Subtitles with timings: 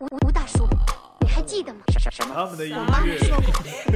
[0.00, 0.66] 吴吴大叔，
[1.20, 1.80] 你还记得吗？
[1.92, 2.34] 什什什么？
[2.34, 3.18] 他们的音我妈乐。
[3.18, 3.52] 说过，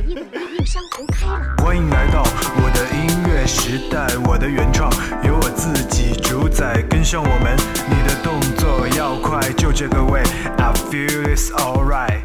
[0.06, 1.56] 你等来映山红开了。
[1.64, 4.92] 欢迎来到我的音乐时代，我的原创
[5.24, 7.56] 由我自己主宰，跟上我们，
[7.88, 10.20] 你的动作要快，就这个味
[10.58, 12.20] ，I feel it's alright。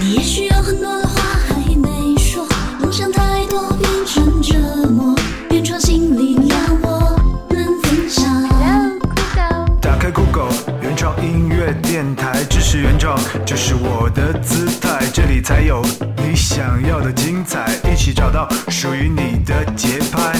[0.00, 2.48] 你也许有很多的话还没说，
[2.80, 4.56] 梦想太多变成折
[4.88, 5.14] 磨，
[5.50, 7.14] 原创新力量我
[7.50, 8.24] 能分享。
[8.48, 9.06] Hello，酷
[9.36, 9.76] 狗。
[9.82, 10.48] 打开酷狗，
[10.96, 15.84] 原创音乐电台，支持原创，这是我的姿态，这里才有
[16.16, 20.32] 你想要的精彩，一起找到属于你的节拍。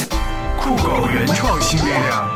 [0.58, 2.26] 酷狗原创新力量，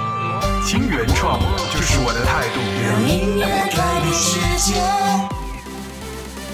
[0.66, 1.41] 听原创
[1.73, 2.60] 就是我的态度。
[2.84, 4.38] 让音乐改变世
[4.71, 4.79] 界。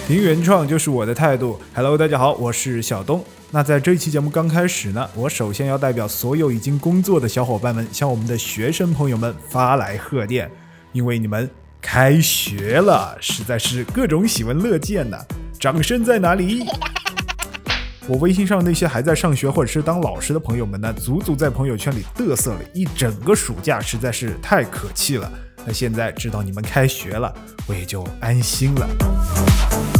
[0.06, 1.58] 听原创就是我的态度。
[1.74, 3.24] Hello，大家好，我是小东。
[3.50, 10.48] 那在这一期节目刚开始呢，我首先要代表所有已经工作的小伙伴们，向我们的学生朋友们发来贺电，
[10.96, 15.18] 因为你们开学了，实在是各种喜闻乐见呐、
[15.60, 16.64] 掌声在哪里？
[18.08, 25.30] 我微信上那些还在上学或者是当老师的朋友们呢，足足在朋友圈里嘚瑟了一整个暑假，实在是太可气了。
[25.66, 27.30] 那现在知道你们开学了，
[27.66, 29.95] 我也就安心了。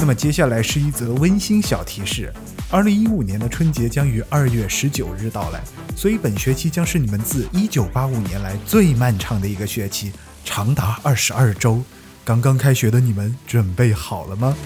[0.00, 2.32] 那么接下来是一则温馨小提示：
[2.70, 5.62] 二零一五年的春节将于二月十九日到来，
[5.94, 10.10] 所以本学期将是你们自一九八五年来最漫长的一个学期，
[10.42, 11.82] 长达二十二周。
[12.24, 14.56] 刚刚开学的你们准备好了吗？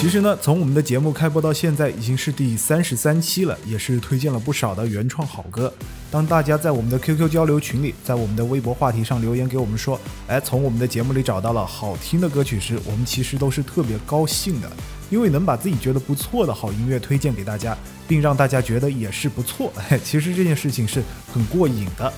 [0.00, 5.70] 其实呢，从我们的节目开播到现在已经是第三十三期了，也是推荐了不少的原创好歌。
[6.10, 14.72] 当大家在我们的 QQ 交流群里，在我们的微博话题上留言给我们说，哎，从我们的节目里找到了好听的歌曲时，我们其实都是特别高兴的，
[15.10, 17.76] 因为能把自己觉得不错的好音乐推荐给大家，
[18.08, 19.70] 并让大家觉得也是不错。
[19.90, 22.10] 嘿，其实这件事情是很过瘾的。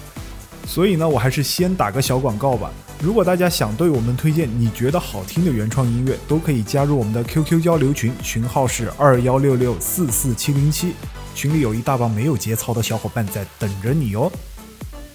[0.68, 2.70] 所以呢，我还是先打个小广告吧。
[3.02, 10.92] 如果大家想对我们推荐你觉得好听的原创音乐，都可以加入我们的 QQ 交流群，群号是二幺六六四四七零七，
[11.34, 14.30] 群里有一大帮没有节操的小伙伴在等着你哦。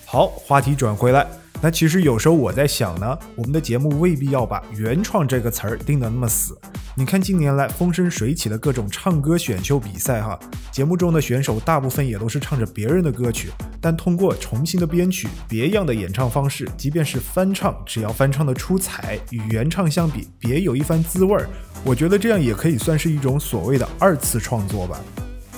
[0.03, 1.25] 好，话题转回来，
[1.59, 6.56] 那其实有时候我在想呢，我们的节目未必要把“原创”这个词儿定得那么死。
[6.95, 10.40] 你看近年来风生水起的各种唱歌选秀比赛哈，
[10.72, 13.50] 节目中的选手大部分也都是唱着别人的歌曲，
[13.81, 21.50] 但通过重新的编曲、别样的演唱方式，即便是翻唱，只要翻唱的出彩，与原唱相比，别有一番滋味儿。
[21.84, 25.00] 我觉得这样也可以算是一种所谓的二次创作吧。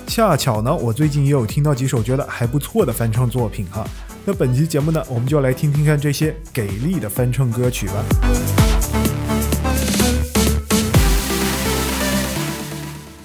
[0.06, 3.86] 恰巧呢，我最近也有听到几首觉得还不错的翻唱作品哈。
[4.32, 7.94] 那本期节目呢，我们就来听听看这些给力的翻唱歌曲吧。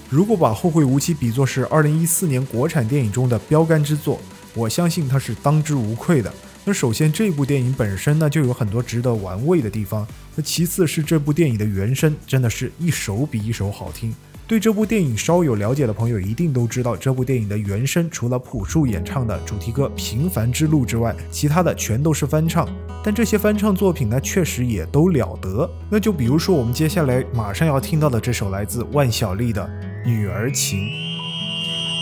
[0.09, 4.19] 如果把《后会无期》比作是2014年国产电影中的标杆之作，
[4.55, 6.33] 我相信它是当之无愧的。
[6.63, 10.07] 那首先，这部电影本身呢就有很多值得玩味的地方。
[10.33, 14.11] 那其次是这部电影的原声真的是一首比一首好听。
[14.47, 22.69] 对这部电影稍有了解的朋友一定都知道，这部电影的原声除了朴树演唱的主题歌《平凡之路》之外，其他的全都是翻唱。
[23.03, 25.67] 但这些翻唱作品呢，确实也都了得。
[25.89, 29.67] 那就比如说我们接下来马上要听到的这首来自万晓利的
[30.07, 30.79] 《女儿情》。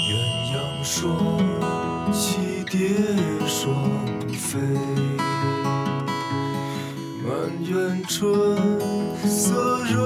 [0.10, 0.14] 鸳
[0.52, 1.16] 鸯双
[2.12, 2.36] 栖
[2.70, 2.90] 蝶
[3.48, 3.74] 双
[4.34, 4.60] 飞，
[7.24, 7.34] 满
[7.66, 9.13] 园春。
[9.28, 10.04] 色惹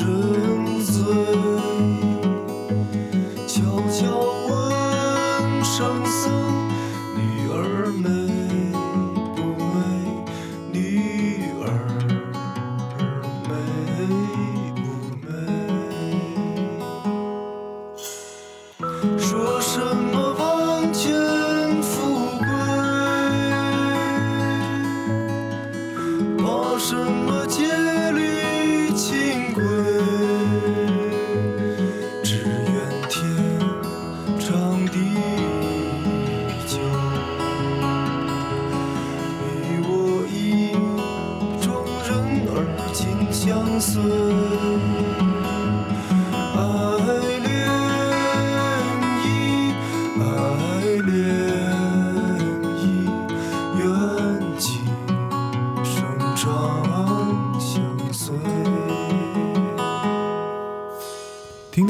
[0.00, 1.02] 人醉，
[3.46, 4.33] 悄悄。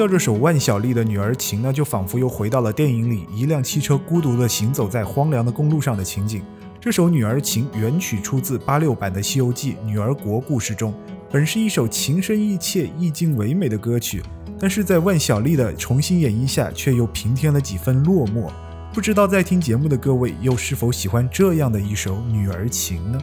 [0.09, 6.43] 这首万晓利的《女儿情》呢，就仿佛又回到了电影里一辆汽车孤独地行走在荒凉的公路上的情景。
[6.81, 10.95] 这首《女儿情》原曲出自八六版的《西游记·女儿国故事》中，
[11.31, 14.23] 本是一首情深意切、意境唯美的歌曲，
[14.59, 18.51] 但是在万晓利的重新演绎下，却又平添了几分落寞。
[18.93, 23.19] 不知道在听节目的各位又是否喜欢这样的一首女儿情呢？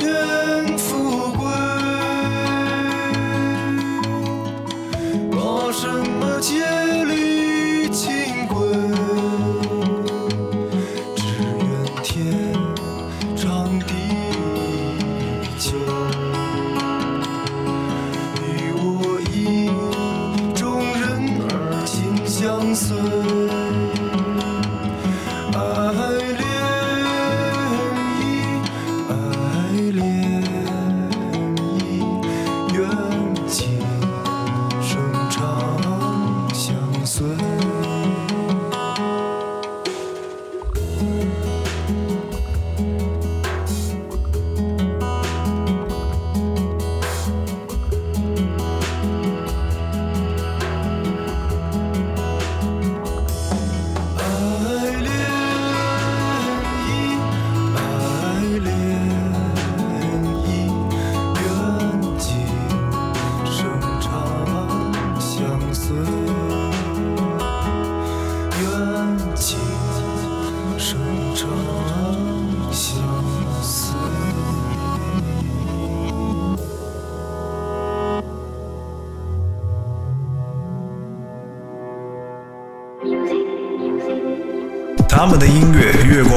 [0.00, 0.27] 王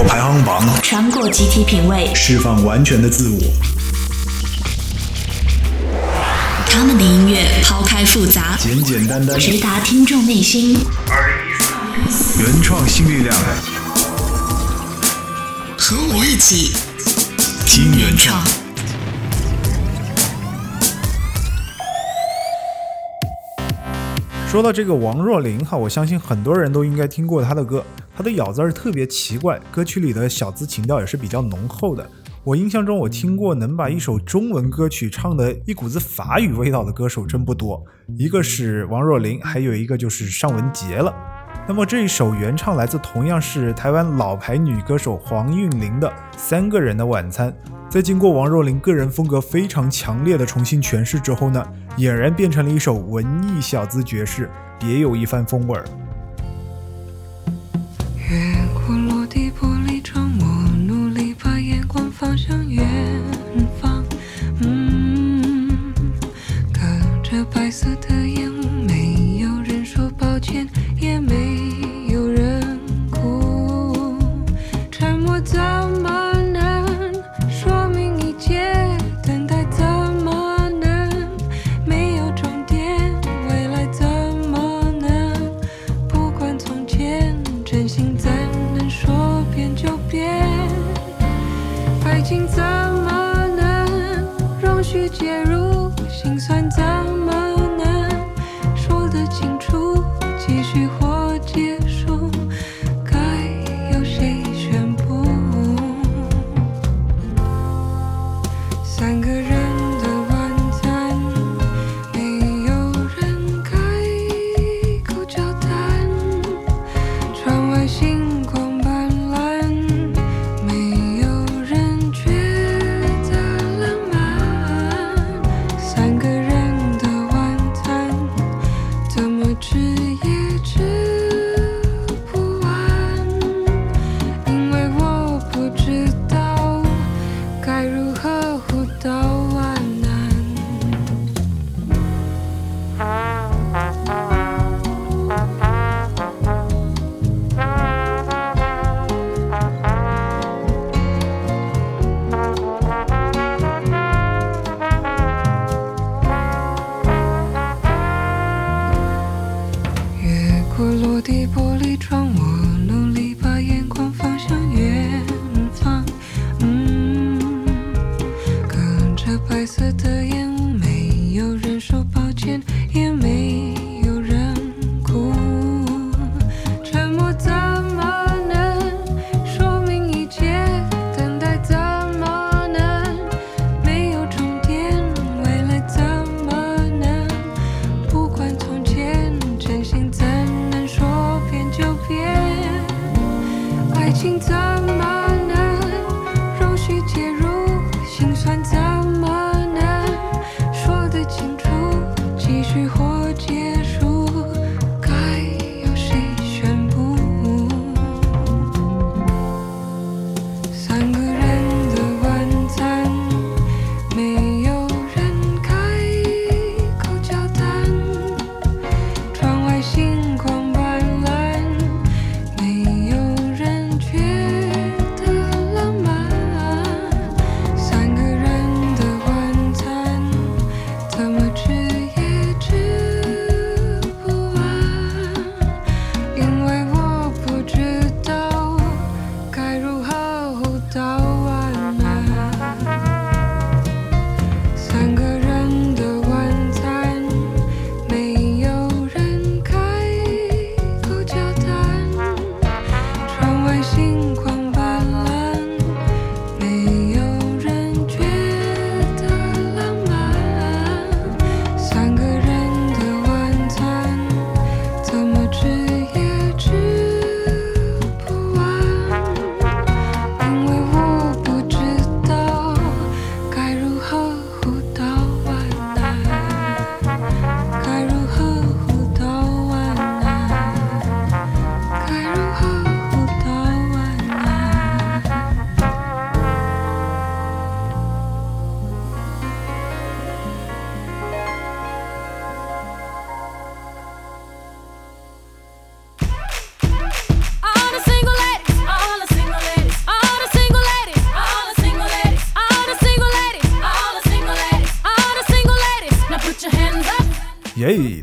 [0.04, 3.40] 排行榜，穿过集体品味，释放完全的自我。
[6.68, 10.78] 他们的音乐抛开复杂，简简单单，直达听众内心。
[12.40, 13.36] 原创新力量，
[15.78, 16.74] 和我一起
[17.66, 18.42] 听原创。
[24.50, 27.86] 说到这个王若琳哈，我相信很多人都应该听过她的歌。
[28.22, 32.08] 她的咬字儿特别奇怪，歌曲里的小资情调也是比较浓厚的。
[32.44, 37.84] 我印象中，我听过能把一首中文歌曲唱得一股子法语味道的歌手真不多，
[38.20, 41.12] 一个是王若琳，还有一个就是尚雯婕了。
[41.68, 46.08] 那么这一首原唱来自同样是台湾老牌女歌手黄韵玲的
[46.38, 47.52] 《三个人的晚餐》，
[47.90, 51.66] 在经过王若琳个人风格非常强烈的重新诠释之后呢，
[51.98, 54.48] 俨然变成了一首文艺小资爵士，
[54.80, 55.84] 别有一番风味儿。
[58.32, 58.71] Yeah.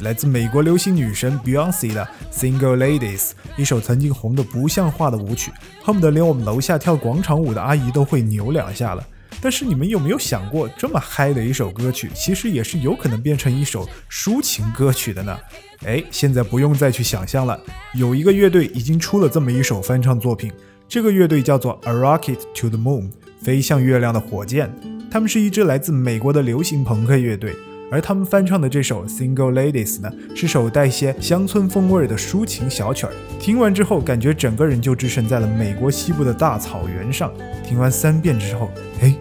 [0.09, 3.21] 来自美国流行女神 Beyonce 的《Single Ladies》，
[3.59, 9.07] 一首曾经红得不像话的舞曲，恨不得连我们楼下跳广场舞的阿姨都会扭两下了。
[9.39, 15.39] 但是你们有没有想过，这么嗨的一首歌曲，其实也是有可能变成一首抒情歌曲的呢？
[15.85, 17.61] 哎，现在不用再去想象了，
[17.93, 20.51] 有一个乐队已经出了这么一首翻唱作品，
[20.89, 23.11] 这个乐队叫做 A Rocket to the Moon，
[23.43, 24.75] 飞向月亮的火箭。
[25.11, 27.55] 他们是一支来自美国的流行朋克乐队。
[27.91, 33.13] 而他们翻唱的这首《Single Ladies》呢，是首带些乡村风味的抒情小曲儿。
[33.41, 37.33] 听完之后，感觉整个人就置身在了美国西部的大草原上。
[37.65, 39.15] 听完三遍之后，哎，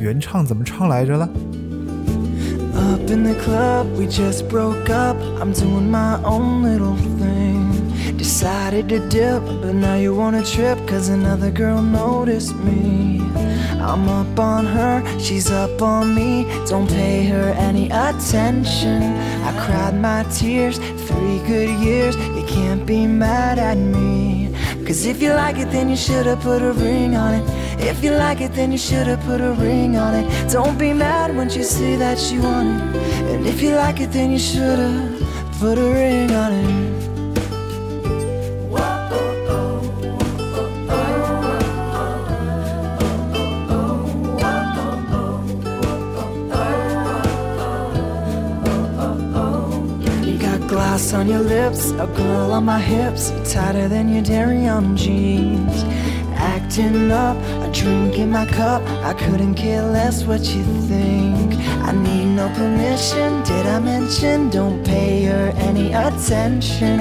[0.00, 1.28] 原唱怎么唱来着了
[2.74, 5.16] ？Up in the club, we just broke up.
[5.40, 7.66] I'm doing my own little thing.
[8.16, 13.17] Decided to dip, but now you wanna trip, cause another girl noticed me.
[13.88, 16.44] I'm up on her, she's up on me.
[16.66, 19.02] Don't pay her any attention.
[19.48, 20.76] I cried my tears,
[21.08, 22.14] three good years.
[22.36, 24.54] You can't be mad at me.
[24.86, 27.44] Cause if you like it, then you should've put a ring on it.
[27.80, 30.52] If you like it, then you should've put a ring on it.
[30.52, 32.96] Don't be mad when you see that you want it.
[33.32, 35.22] And if you like it, then you should've
[35.58, 37.07] put a ring on it.
[51.18, 55.82] On your lips, a girl on my hips, tighter than your on jeans.
[56.34, 58.82] Acting up, a drink in my cup.
[59.02, 61.54] I couldn't care less what you think.
[61.88, 63.42] I need no permission.
[63.42, 64.48] Did I mention?
[64.50, 67.00] Don't pay her any attention.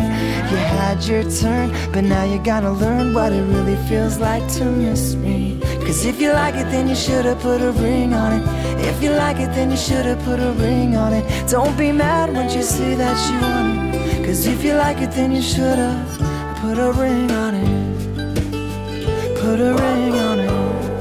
[0.50, 4.66] You had your turn, but now you gotta learn what it really feels like to
[4.66, 5.60] miss me.
[5.86, 8.44] Cause if you like it, then you should've put a ring on it.
[8.90, 11.26] If you like it, then you should've put a ring on it.
[11.48, 13.87] Don't be mad when you see that you want it.
[14.28, 16.18] Cause if you like it, then you should've
[16.60, 19.40] put a ring on it.
[19.40, 20.97] Put a ring on it.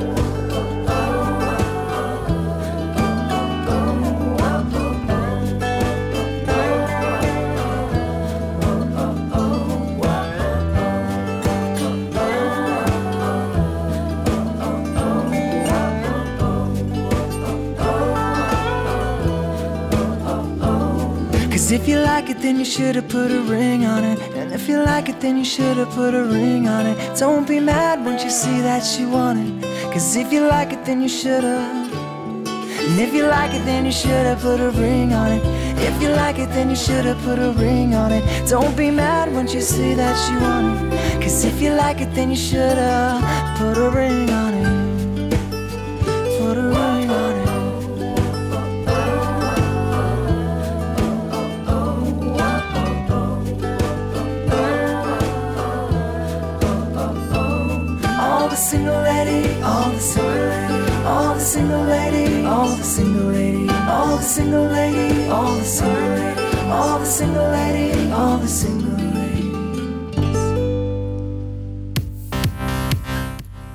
[21.67, 24.21] Cause if you like it, then you should've put a ring on it.
[24.37, 27.19] And if you like it, then you should've put a ring on it.
[27.19, 29.65] Don't be mad when you see that you want it.
[29.93, 31.93] Cause if you like it, then you should've.
[32.87, 35.43] And if you like it, then you should've put a ring on it.
[35.83, 38.49] If you like it, then you should've put a ring on it.
[38.49, 41.21] Don't be mad when you see that you want it.
[41.21, 43.25] Cause if you like it, then you should've
[43.59, 44.86] put a ring on it.
[58.77, 64.19] Single lady, all the single lady, all the single lady, all the single lady, all
[64.19, 66.37] the single lady, all the single lady,
[66.71, 69.47] all the single lady, all the single lady.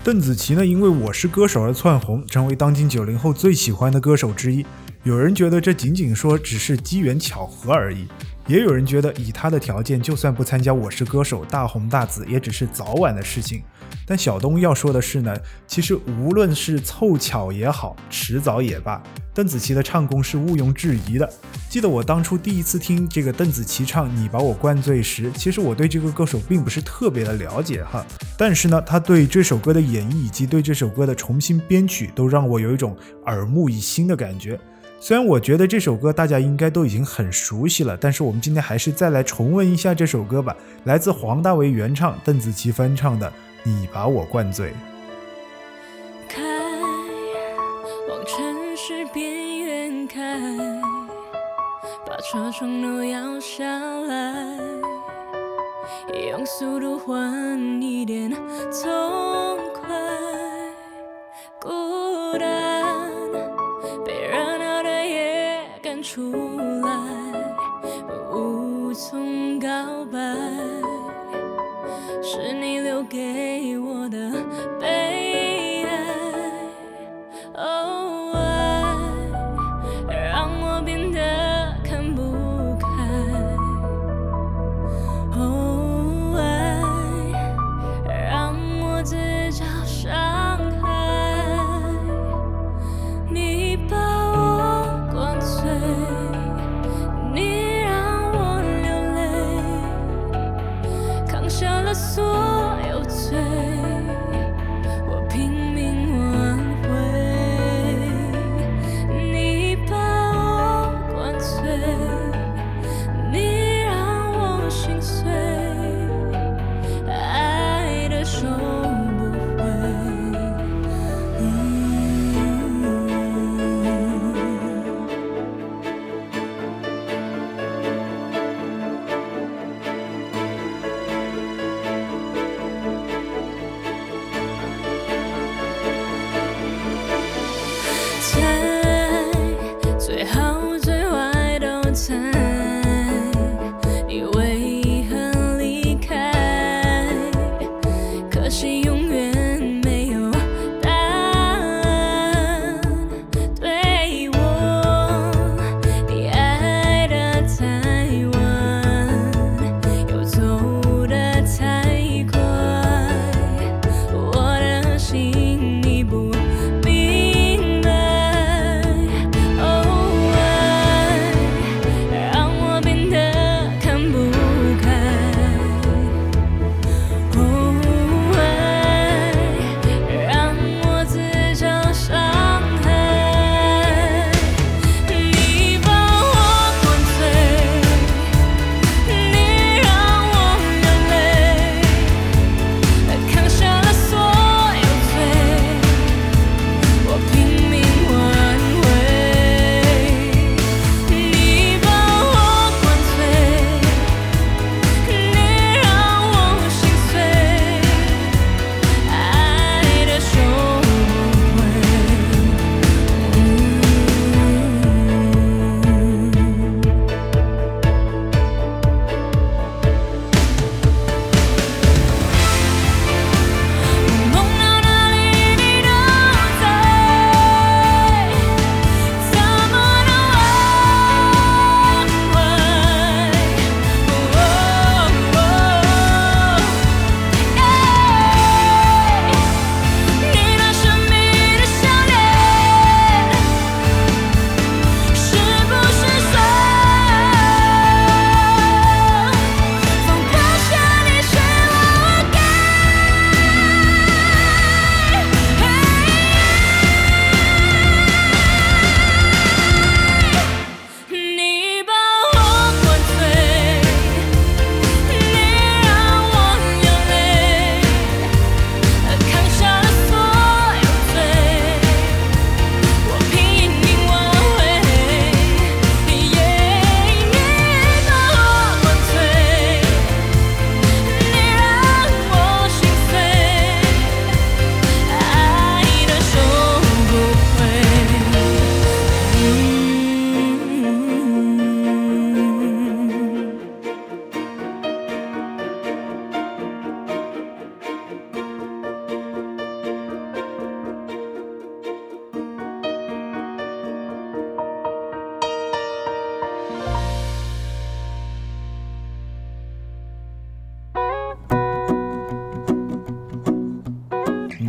[0.04, 4.64] 邓紫棋呢，因为我是歌手而窜红，成为当今九零后最喜欢的歌手之一。
[5.04, 8.08] 有人觉得这仅仅说只是机缘巧合而已，
[8.48, 13.64] 也有人觉得以他的条件，就算不参加《我是歌手》大红大紫，也只是早晚的事情。
[14.06, 15.36] 但小东要说的是呢，
[15.68, 19.02] 其实无论是凑巧也好，迟早也罢，
[19.34, 21.30] 邓紫棋的唱功是毋庸置疑的。
[21.70, 28.06] 记得我当初第一次听这个邓紫棋唱《你把我灌醉》时，其实我对这个歌手并不是特别的了解哈，
[28.38, 34.60] 但是呢，他对这首歌的演绎以及对这首歌的重新编曲，都让我有一种耳目一新的感觉。
[35.04, 43.28] 虽然我觉得这首歌大家应该都已经很熟悉了，但是我们今天还是再来重温一下这首歌吧，来自黄大炜原唱，邓紫棋翻唱的
[43.64, 44.70] 《你把我灌醉》。
[46.30, 46.40] 开，
[48.08, 50.40] 往城市边缘开，
[52.06, 53.66] 把车窗都摇下
[54.02, 54.56] 来，
[56.30, 59.90] 用速度换一点痛快。
[61.60, 62.61] 孤单
[66.02, 66.32] 出
[66.82, 66.90] 来，
[68.32, 69.68] 无从告
[70.12, 70.18] 白。
[72.24, 74.01] 是你留给我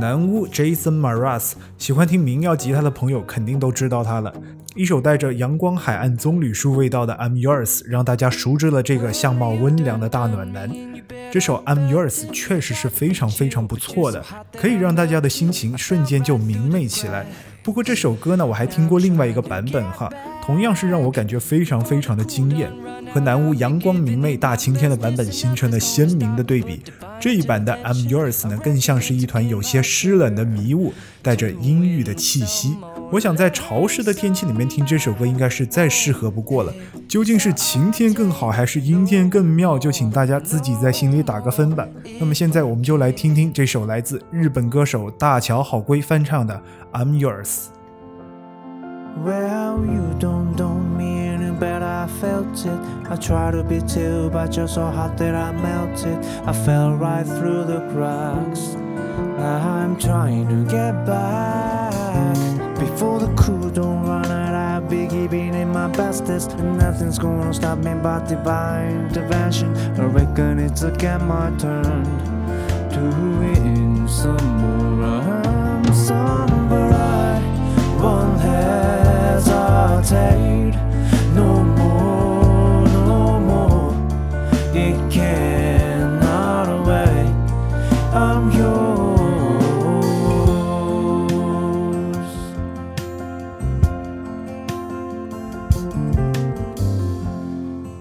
[0.03, 4.35] 南巫 Jason Maras 喜欢听民谣吉他的朋友肯定都知道他了。
[4.75, 10.69] 一首带着阳光海岸棕榈树味道的《I'm Yours》，让大家熟知了这个相貌温良的大暖男。
[11.31, 14.25] 这首《I'm Yours》确实是非常非常不错的，
[14.59, 17.25] 可以让大家的心情瞬间就明媚起来。
[17.63, 20.13] 不过这首歌呢，我还听过另外一个版本哈，
[20.45, 22.69] 同样是让我感觉非常非常的惊艳，
[23.15, 26.83] 和南巫阳光明媚大晴天的版本形成了鲜明的对比。
[27.21, 32.77] 这一版的 I'm Yours 呢，更像是一团有些湿冷的迷雾，带着阴郁的气息。
[33.13, 36.75] 我想在潮湿的天气里面听这首歌，应该是再适合不过了。
[37.07, 39.79] 究竟是晴天更好，还是阴天更妙？
[39.79, 41.87] 就请大家自己在心里打个分吧。
[42.19, 46.61] 那么现在我们就来听听这首来自日本歌手大桥好龟翻唱的
[46.99, 47.47] 《I'm Yours》。
[49.17, 53.11] Well, you don't know me any better, I felt it.
[53.11, 56.19] I tried to be too, but you're so hot that I melted.
[56.47, 58.75] I fell right through the cracks.
[59.39, 61.93] Now I'm trying to get back.
[62.79, 66.53] Before the crew don't run out, I'll be giving it my bestest.
[66.53, 69.77] And nothing's gonna stop me but divine intervention.
[70.01, 72.05] I reckon it's again my turn
[72.91, 73.01] to
[73.39, 75.42] win some more.
[80.03, 80.75] Hesitate
[81.35, 83.95] no more, no more.
[84.75, 87.33] It cannot wait.
[88.13, 88.83] I'm yours.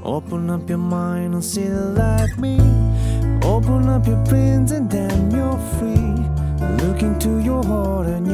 [0.04, 2.60] Open up your mind and see the light me.
[3.44, 6.16] Open up your brains and then you're free.
[6.84, 8.31] Look into your heart and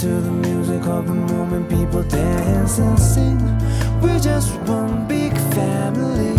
[0.00, 3.38] to the music of the moment, people dance and sing.
[4.00, 6.36] We're just one big family,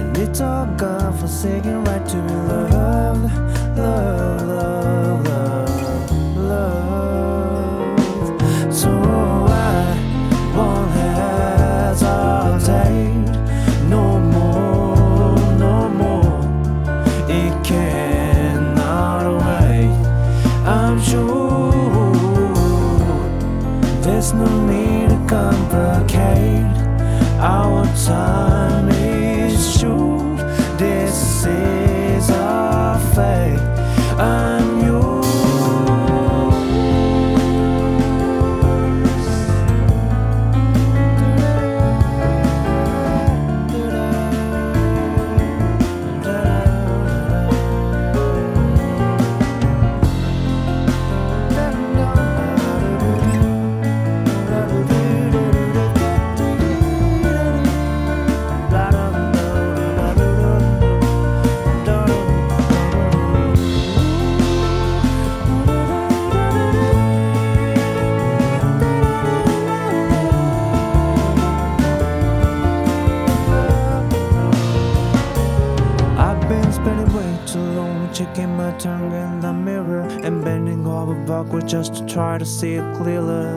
[0.00, 3.24] and it's our God-forsaken right to be loved,
[3.76, 5.35] love, love, love,
[27.48, 30.38] Our time is short.
[30.78, 31.75] This is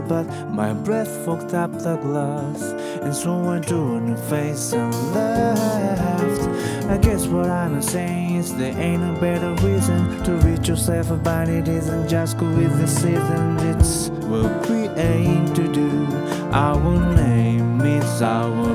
[0.09, 2.63] But my breath fogged up the glass,
[3.03, 6.89] and so I drew a new face and left.
[6.89, 11.47] I guess what I'm saying is there ain't no better reason to reach yourself about
[11.47, 13.59] it isn't just go with the season.
[13.59, 16.07] It's what we aim to do.
[16.53, 18.68] Our name is our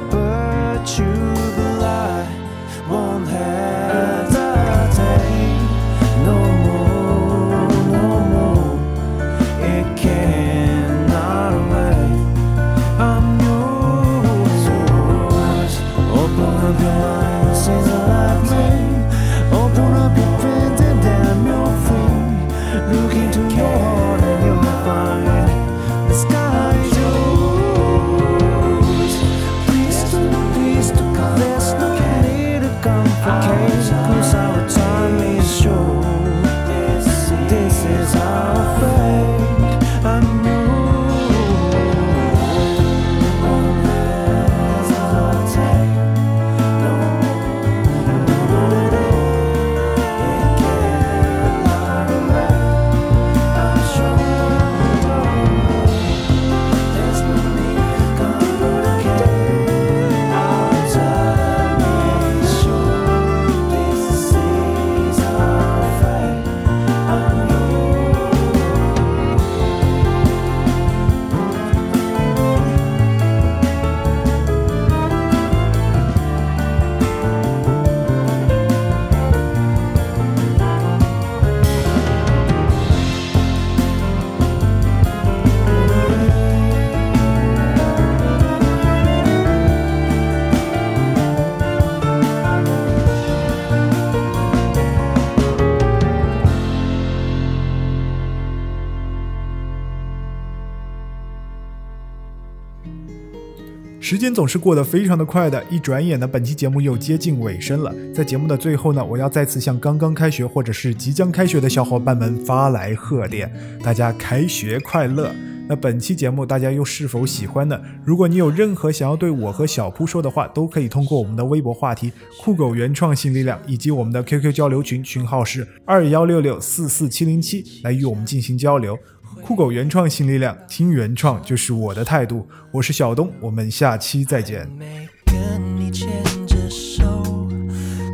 [104.05, 107.91] 时间总是过得非常的快的，一转眼呢，本期节目又接近尾声了。
[108.13, 113.51] 在节目的最后呢，我要再次向刚刚开学或者是即将开学的小伙伴们发来贺电，
[113.83, 115.35] 大家开学快乐！
[115.67, 117.81] 那本期节目大家又是否喜欢呢？
[118.05, 122.13] 如果你有任何想要对我和小铺说的话，都可以通过我们的微博话题
[122.45, 128.99] “酷狗原创新力量”以及我们的 QQ 交流群，群号是二幺六六四四七零七，来与我们进行交流。
[129.43, 132.49] 酷狗原创新力量，听原创就是我的态度。
[132.71, 134.69] 我是小东，我们下期再见。
[134.79, 136.09] 没跟你牵
[136.47, 137.49] 着手，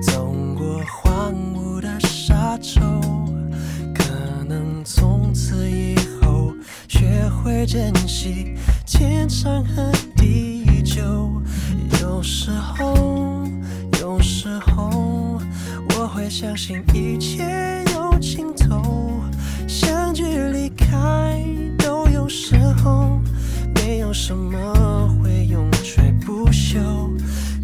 [0.02, 2.80] 走过荒芜的沙洲，
[3.94, 6.52] 可能从此以后
[6.88, 11.40] 学会珍惜天长和地久。
[12.02, 13.46] 有时候，
[14.00, 15.40] 有时候
[15.96, 18.99] 我会相信一切有尽头，
[20.90, 21.42] 开
[21.78, 23.20] 都有时候。
[23.90, 26.78] 没有什么会永垂不朽。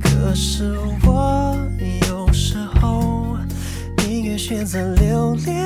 [0.03, 1.57] 可是我
[2.09, 3.37] 有时候
[3.99, 5.66] 宁愿选择留恋